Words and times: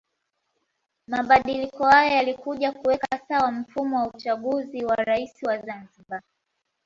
Mabadiliko 1.07 1.83
haya 1.83 2.13
yalikuja 2.15 2.71
kuweka 2.71 3.19
sawa 3.27 3.51
mfumo 3.51 3.97
wa 3.99 4.07
uchaguzi 4.13 4.85
wa 4.85 4.95
Rais 4.95 5.43
wa 5.43 5.57
Zanzibar 5.57 6.21